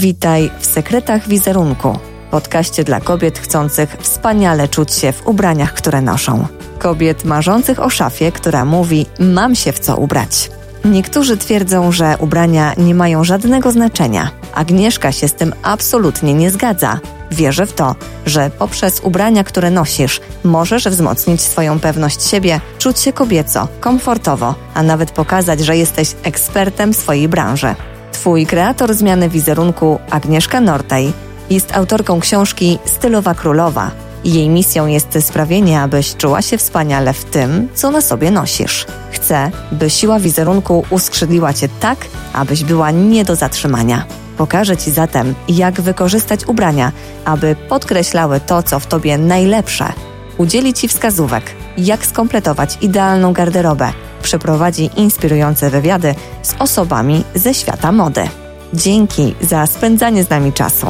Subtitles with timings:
[0.00, 1.98] Witaj w Sekretach Wizerunku,
[2.30, 6.46] podcaście dla kobiet chcących wspaniale czuć się w ubraniach, które noszą.
[6.78, 10.50] Kobiet marzących o szafie, która mówi: Mam się w co ubrać.
[10.84, 14.30] Niektórzy twierdzą, że ubrania nie mają żadnego znaczenia.
[14.54, 17.00] Agnieszka się z tym absolutnie nie zgadza.
[17.30, 23.12] Wierzę w to, że poprzez ubrania, które nosisz, możesz wzmocnić swoją pewność siebie, czuć się
[23.12, 27.74] kobieco, komfortowo, a nawet pokazać, że jesteś ekspertem swojej branży.
[28.12, 31.12] Twój kreator zmiany wizerunku, Agnieszka Nortej,
[31.50, 33.90] jest autorką książki Stylowa Królowa.
[34.24, 38.86] Jej misją jest sprawienie, abyś czuła się wspaniale w tym, co na sobie nosisz.
[39.10, 41.98] Chcę, by siła wizerunku uskrzydliła cię tak,
[42.32, 44.04] abyś była nie do zatrzymania.
[44.36, 46.92] Pokażę Ci zatem, jak wykorzystać ubrania,
[47.24, 49.92] aby podkreślały to, co w Tobie najlepsze.
[50.38, 51.54] Udzieli Ci wskazówek,
[51.86, 53.92] jak skompletować idealną garderobę.
[54.22, 58.28] Przeprowadzi inspirujące wywiady z osobami ze świata mody.
[58.74, 60.86] Dzięki za spędzanie z nami czasu.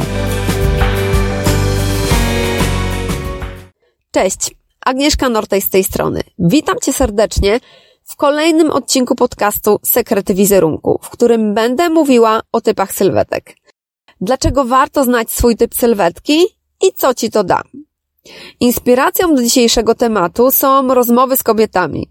[4.10, 4.54] Cześć,
[4.86, 6.20] Agnieszka Nortej z tej strony.
[6.38, 7.60] Witam Cię serdecznie
[8.04, 13.56] w kolejnym odcinku podcastu Sekrety Wizerunku, w którym będę mówiła o typach sylwetek.
[14.20, 16.40] Dlaczego warto znać swój typ sylwetki
[16.82, 17.62] i co Ci to da?
[18.60, 22.10] Inspiracją do dzisiejszego tematu są rozmowy z kobietami.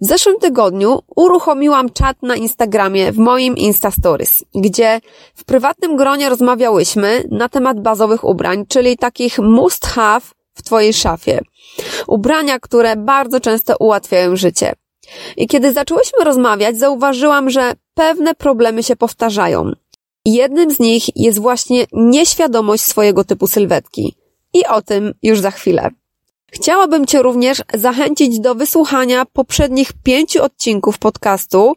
[0.00, 5.00] W zeszłym tygodniu uruchomiłam czat na Instagramie w moim Insta Stories, gdzie
[5.34, 11.40] w prywatnym gronie rozmawiałyśmy na temat bazowych ubrań, czyli takich must have w Twojej szafie.
[12.06, 14.72] Ubrania, które bardzo często ułatwiają życie.
[15.36, 19.72] I kiedy zaczęłyśmy rozmawiać, zauważyłam, że pewne problemy się powtarzają.
[20.24, 24.14] Jednym z nich jest właśnie nieświadomość swojego typu sylwetki.
[24.54, 25.90] I o tym już za chwilę.
[26.52, 31.72] Chciałabym Cię również zachęcić do wysłuchania poprzednich pięciu odcinków podcastu,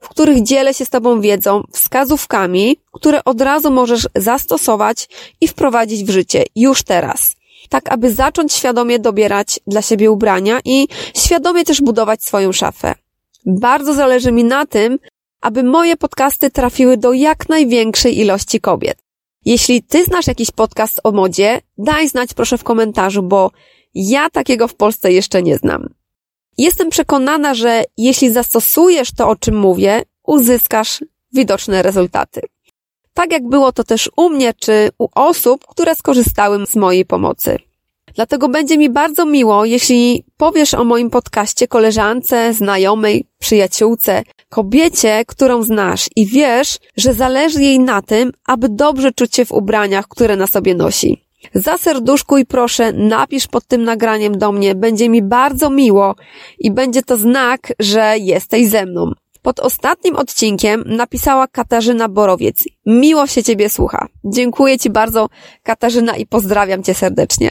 [0.00, 5.08] w których dzielę się z Tobą wiedzą, wskazówkami, które od razu możesz zastosować
[5.40, 7.40] i wprowadzić w życie już teraz
[7.70, 12.94] tak aby zacząć świadomie dobierać dla siebie ubrania i świadomie też budować swoją szafę.
[13.46, 14.98] Bardzo zależy mi na tym,
[15.40, 18.98] aby moje podcasty trafiły do jak największej ilości kobiet.
[19.44, 23.50] Jeśli ty znasz jakiś podcast o modzie, daj znać proszę w komentarzu, bo
[23.94, 25.88] ja takiego w Polsce jeszcze nie znam.
[26.58, 32.40] Jestem przekonana, że jeśli zastosujesz to, o czym mówię, uzyskasz widoczne rezultaty
[33.14, 37.58] tak jak było to też u mnie czy u osób, które skorzystały z mojej pomocy.
[38.14, 45.62] Dlatego będzie mi bardzo miło, jeśli powiesz o moim podcaście koleżance, znajomej, przyjaciółce, kobiecie, którą
[45.62, 50.36] znasz i wiesz, że zależy jej na tym, aby dobrze czuć się w ubraniach, które
[50.36, 51.24] na sobie nosi.
[51.54, 56.14] Zaserduszkuj proszę, napisz pod tym nagraniem do mnie, będzie mi bardzo miło
[56.58, 59.12] i będzie to znak, że jesteś ze mną.
[59.42, 62.64] Pod ostatnim odcinkiem napisała Katarzyna Borowiec.
[62.86, 64.06] Miło się Ciebie słucha.
[64.24, 65.28] Dziękuję Ci bardzo,
[65.62, 67.50] Katarzyna, i pozdrawiam Cię serdecznie.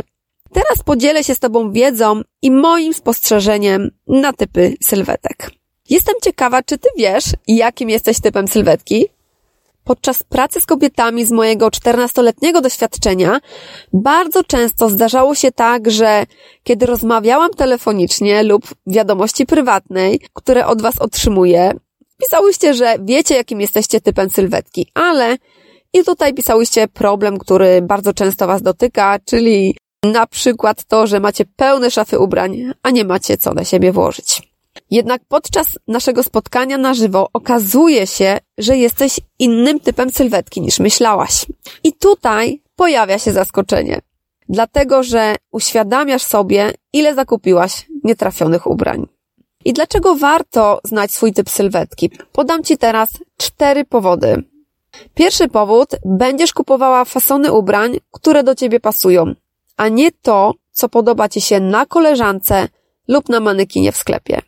[0.53, 5.51] Teraz podzielę się z Tobą wiedzą i moim spostrzeżeniem na typy sylwetek.
[5.89, 9.05] Jestem ciekawa, czy Ty wiesz, jakim jesteś typem sylwetki?
[9.83, 13.39] Podczas pracy z kobietami z mojego 14-letniego doświadczenia
[13.93, 16.25] bardzo często zdarzało się tak, że
[16.63, 21.71] kiedy rozmawiałam telefonicznie lub wiadomości prywatnej, które od Was otrzymuję,
[22.21, 25.37] pisałyście, że wiecie, jakim jesteście typem sylwetki, ale
[25.93, 31.45] i tutaj pisałyście problem, który bardzo często Was dotyka, czyli na przykład to, że macie
[31.45, 34.49] pełne szafy ubrań, a nie macie co na siebie włożyć.
[34.91, 41.45] Jednak podczas naszego spotkania na żywo okazuje się, że jesteś innym typem sylwetki niż myślałaś.
[41.83, 44.01] I tutaj pojawia się zaskoczenie.
[44.49, 49.07] Dlatego, że uświadamiasz sobie, ile zakupiłaś nietrafionych ubrań.
[49.65, 52.11] I dlaczego warto znać swój typ sylwetki?
[52.31, 54.43] Podam Ci teraz cztery powody.
[55.13, 59.33] Pierwszy powód, będziesz kupowała fasony ubrań, które do Ciebie pasują,
[59.79, 62.67] a nie to, co podoba Ci się na koleżance
[63.07, 64.41] lub na manekinie w sklepie.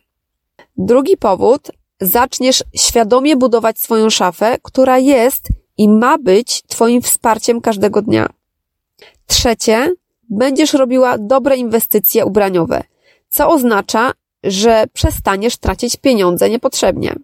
[0.76, 1.70] Drugi powód,
[2.00, 5.48] zaczniesz świadomie budować swoją szafę, która jest
[5.78, 8.28] i ma być Twoim wsparciem każdego dnia.
[9.26, 9.94] Trzecie,
[10.30, 12.82] będziesz robiła dobre inwestycje ubraniowe,
[13.28, 14.12] co oznacza,
[14.44, 17.14] że przestaniesz tracić pieniądze niepotrzebnie.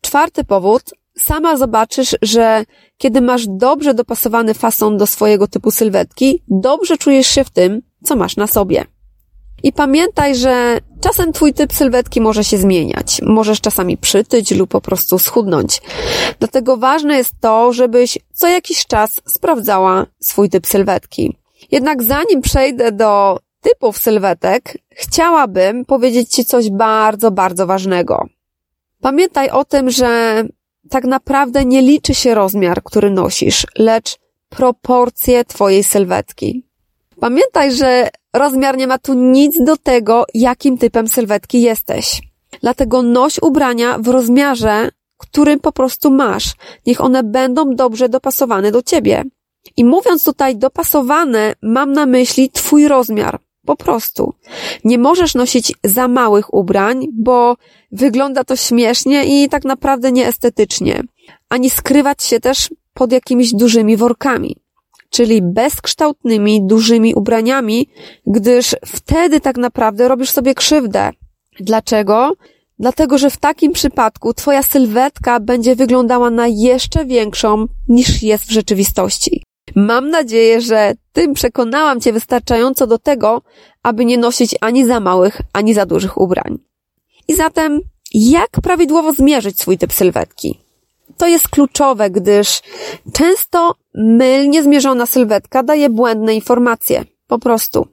[0.00, 0.82] Czwarty powód,
[1.18, 2.64] sama zobaczysz, że
[2.98, 8.16] kiedy masz dobrze dopasowany fason do swojego typu sylwetki, dobrze czujesz się w tym, co
[8.16, 8.84] masz na sobie.
[9.62, 13.20] I pamiętaj, że czasem twój typ sylwetki może się zmieniać.
[13.22, 15.82] Możesz czasami przytyć lub po prostu schudnąć.
[16.38, 21.36] Dlatego ważne jest to, żebyś co jakiś czas sprawdzała swój typ sylwetki.
[21.70, 28.26] Jednak zanim przejdę do typów sylwetek, chciałabym powiedzieć Ci coś bardzo, bardzo ważnego.
[29.00, 30.42] Pamiętaj o tym, że
[30.90, 34.16] tak naprawdę nie liczy się rozmiar, który nosisz, lecz
[34.48, 36.66] proporcje twojej sylwetki.
[37.20, 42.22] Pamiętaj, że rozmiar nie ma tu nic do tego, jakim typem sylwetki jesteś.
[42.60, 46.54] Dlatego noś ubrania w rozmiarze, którym po prostu masz.
[46.86, 49.24] Niech one będą dobrze dopasowane do ciebie.
[49.76, 53.38] I mówiąc tutaj dopasowane, mam na myśli twój rozmiar.
[53.66, 54.34] Po prostu.
[54.84, 57.56] Nie możesz nosić za małych ubrań, bo
[57.92, 61.02] wygląda to śmiesznie i tak naprawdę nieestetycznie.
[61.48, 64.56] Ani skrywać się też pod jakimiś dużymi workami.
[65.10, 67.88] Czyli bezkształtnymi, dużymi ubraniami,
[68.26, 71.10] gdyż wtedy tak naprawdę robisz sobie krzywdę.
[71.60, 72.32] Dlaczego?
[72.78, 78.50] Dlatego, że w takim przypadku twoja sylwetka będzie wyglądała na jeszcze większą niż jest w
[78.50, 79.45] rzeczywistości.
[79.74, 83.42] Mam nadzieję, że tym przekonałam Cię wystarczająco do tego,
[83.82, 86.58] aby nie nosić ani za małych, ani za dużych ubrań.
[87.28, 87.80] I zatem,
[88.14, 90.60] jak prawidłowo zmierzyć swój typ sylwetki?
[91.16, 92.62] To jest kluczowe, gdyż
[93.12, 97.04] często mylnie zmierzona sylwetka daje błędne informacje.
[97.26, 97.88] Po prostu.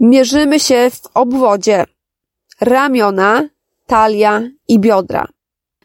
[0.00, 1.84] Mierzymy się w obwodzie
[2.60, 3.48] ramiona,
[3.86, 5.28] talia i biodra.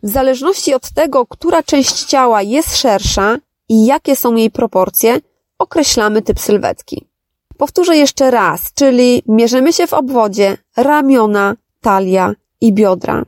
[0.03, 3.37] W zależności od tego, która część ciała jest szersza
[3.69, 5.19] i jakie są jej proporcje,
[5.61, 7.07] określamy typ sylwetki.
[7.57, 13.25] Powtórzę jeszcze raz, czyli mierzymy się w obwodzie ramiona, talia i biodra.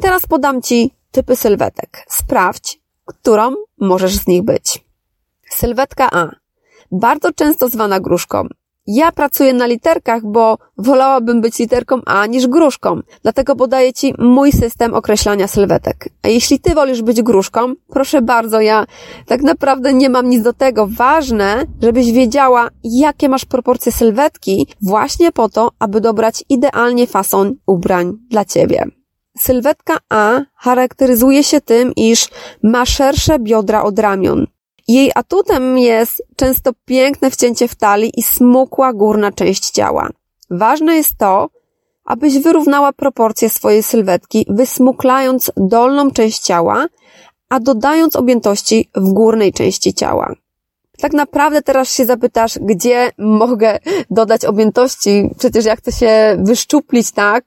[0.00, 2.04] Teraz podam Ci typy sylwetek.
[2.08, 4.84] Sprawdź, którą możesz z nich być.
[5.50, 6.30] Sylwetka A.
[6.92, 8.46] Bardzo często zwana gruszką.
[8.90, 13.00] Ja pracuję na literkach, bo wolałabym być literką A niż gruszką.
[13.22, 16.08] Dlatego podaję Ci mój system określania sylwetek.
[16.22, 18.86] A jeśli Ty wolisz być gruszką, proszę bardzo, ja
[19.26, 20.86] tak naprawdę nie mam nic do tego.
[20.90, 28.12] Ważne, żebyś wiedziała, jakie masz proporcje sylwetki, właśnie po to, aby dobrać idealnie fason ubrań
[28.30, 28.84] dla Ciebie.
[29.38, 32.28] Sylwetka A charakteryzuje się tym, iż
[32.62, 34.46] ma szersze biodra od ramion.
[34.88, 40.08] Jej atutem jest często piękne wcięcie w talii i smukła górna część ciała.
[40.50, 41.48] Ważne jest to,
[42.04, 46.86] abyś wyrównała proporcje swojej sylwetki, wysmuklając dolną część ciała,
[47.48, 50.34] a dodając objętości w górnej części ciała.
[50.98, 53.78] Tak naprawdę teraz się zapytasz, gdzie mogę
[54.10, 55.30] dodać objętości?
[55.38, 57.44] Przecież jak chcę się wyszczuplić, tak?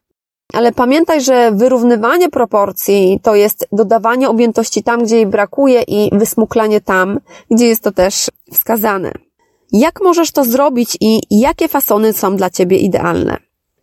[0.53, 6.81] Ale pamiętaj, że wyrównywanie proporcji to jest dodawanie objętości tam, gdzie jej brakuje i wysmuklanie
[6.81, 7.19] tam,
[7.51, 9.12] gdzie jest to też wskazane.
[9.71, 13.38] Jak możesz to zrobić i jakie fasony są dla Ciebie idealne?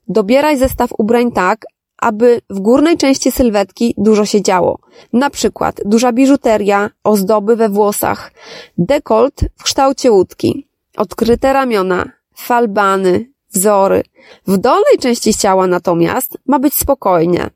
[0.08, 1.66] Dobieraj zestaw ubrań tak,
[1.98, 4.78] aby w górnej części sylwetki dużo się działo.
[5.12, 8.32] Na przykład duża biżuteria, ozdoby we włosach,
[8.78, 14.02] dekolt w kształcie łódki, odkryte ramiona, falbany, wzory.
[14.46, 17.50] W dolnej części ciała natomiast ma być spokojnie.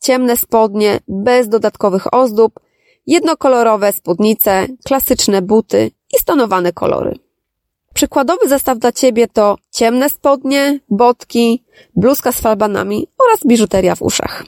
[0.00, 2.60] Ciemne spodnie, bez dodatkowych ozdób,
[3.06, 7.18] jednokolorowe spódnice, klasyczne buty i stonowane kolory.
[7.94, 11.64] Przykładowy zestaw dla Ciebie to ciemne spodnie, botki,
[11.96, 14.44] bluzka z falbanami oraz biżuteria w uszach.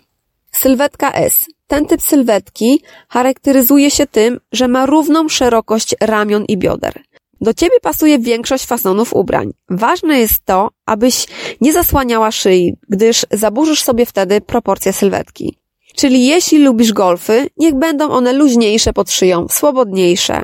[0.52, 1.46] Sylwetka S.
[1.66, 7.02] Ten typ sylwetki charakteryzuje się tym, że ma równą szerokość ramion i bioder.
[7.42, 9.52] Do ciebie pasuje większość fasonów ubrań.
[9.70, 11.26] Ważne jest to, abyś
[11.60, 15.58] nie zasłaniała szyi, gdyż zaburzysz sobie wtedy proporcje sylwetki.
[15.96, 20.42] Czyli jeśli lubisz golfy, niech będą one luźniejsze pod szyją, swobodniejsze.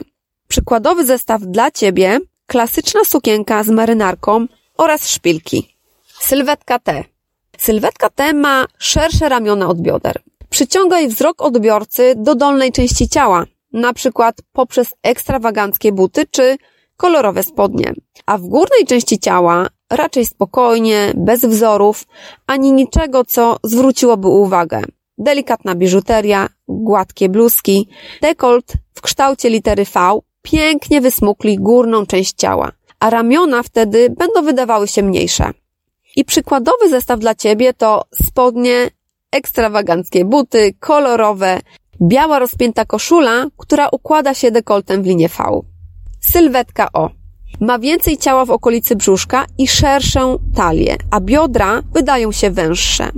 [0.49, 5.77] Przykładowy zestaw dla ciebie, klasyczna sukienka z marynarką oraz szpilki.
[6.21, 7.05] Sylwetka T.
[7.59, 10.23] Sylwetka T ma szersze ramiona od bioder.
[10.51, 16.57] Przyciągaj wzrok odbiorcy do dolnej części ciała, na przykład poprzez ekstrawaganckie buty czy
[16.99, 17.93] kolorowe spodnie,
[18.27, 22.07] a w górnej części ciała raczej spokojnie, bez wzorów,
[22.47, 24.83] ani niczego, co zwróciłoby uwagę.
[25.19, 27.89] Delikatna biżuteria, gładkie bluzki,
[28.23, 34.89] dekolt w kształcie litery V pięknie wysmukli górną część ciała, a ramiona wtedy będą wydawały
[34.89, 35.51] się mniejsze.
[36.17, 38.91] I przykładowy zestaw dla Ciebie to spodnie,
[39.33, 41.61] ekstrawaganckie buty, kolorowe,
[42.03, 45.61] biała rozpięta koszula, która układa się dekoltem w linię V.
[46.33, 47.11] Sylwetka O.
[47.61, 53.11] Ma więcej ciała w okolicy brzuszka i szerszą talię, a biodra wydają się węższe.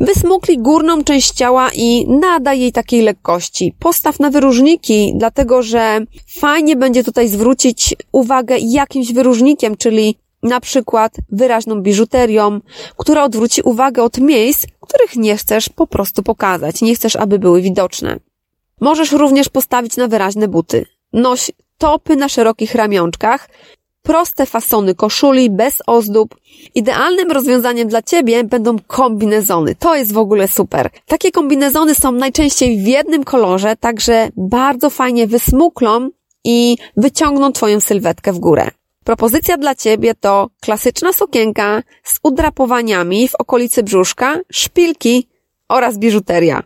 [0.00, 3.74] Wysmukli górną część ciała i nada jej takiej lekkości.
[3.78, 11.16] Postaw na wyróżniki, dlatego że fajnie będzie tutaj zwrócić uwagę jakimś wyróżnikiem, czyli na przykład
[11.28, 12.60] wyraźną biżuterią,
[12.96, 17.62] która odwróci uwagę od miejsc, których nie chcesz po prostu pokazać, nie chcesz, aby były
[17.62, 18.18] widoczne.
[18.80, 20.86] Możesz również postawić na wyraźne buty.
[21.12, 21.50] Noś
[21.82, 23.48] topy na szerokich ramionczkach
[24.02, 26.36] proste fasony koszuli bez ozdób.
[26.74, 29.74] Idealnym rozwiązaniem dla Ciebie będą kombinezony.
[29.74, 30.90] To jest w ogóle super.
[31.06, 36.10] Takie kombinezony są najczęściej w jednym kolorze, także bardzo fajnie wysmuklą
[36.44, 38.70] i wyciągną Twoją sylwetkę w górę.
[39.04, 45.28] Propozycja dla Ciebie to klasyczna sukienka z udrapowaniami w okolicy brzuszka, szpilki
[45.68, 46.62] oraz biżuteria.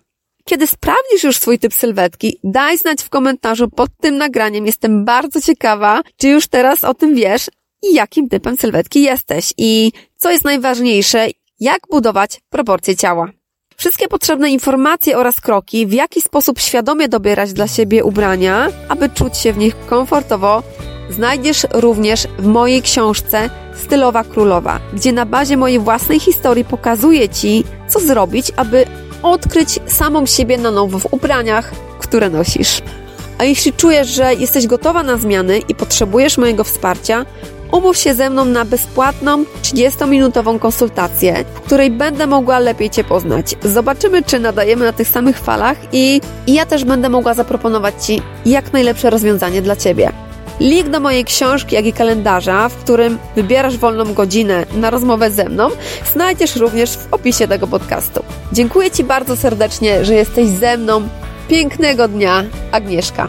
[0.49, 4.67] Kiedy sprawdzisz już swój typ sylwetki, daj znać w komentarzu pod tym nagraniem.
[4.67, 7.51] Jestem bardzo ciekawa, czy już teraz o tym wiesz
[7.83, 11.27] i jakim typem sylwetki jesteś i co jest najważniejsze,
[11.61, 13.31] jak budować proporcje ciała.
[13.77, 19.37] Wszystkie potrzebne informacje oraz kroki, w jaki sposób świadomie dobierać dla siebie ubrania, aby czuć
[19.37, 20.63] się w nich komfortowo,
[21.11, 23.51] znajdziesz również w mojej książce
[23.85, 28.87] Stylowa Królowa, gdzie na bazie mojej własnej historii pokazuję Ci, co zrobić, aby
[29.23, 32.83] odkryć samą siebie na nowo w ubraniach, które nosisz.
[33.39, 37.27] A jeśli czujesz, że jesteś gotowa na zmiany i potrzebujesz mojego wsparcia,
[37.73, 43.55] umów się ze mną na bezpłatną 30-minutową konsultację, w której będę mogła lepiej Cię poznać.
[43.63, 48.23] Zobaczymy, czy nadajemy na tych samych falach i, i ja też będę mogła zaproponować Ci
[48.47, 50.26] jak najlepsze rozwiązanie dla Ciebie.
[50.61, 55.49] Link do mojej książki, jak i kalendarza, w którym wybierasz wolną godzinę na rozmowę ze
[55.49, 55.69] mną,
[56.13, 58.23] znajdziesz również w opisie tego podcastu.
[58.53, 61.09] Dziękuję Ci bardzo serdecznie, że jesteś ze mną.
[61.49, 63.29] Pięknego dnia, Agnieszka.